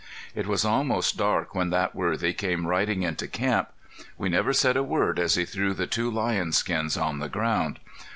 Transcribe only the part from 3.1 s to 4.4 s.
camp. We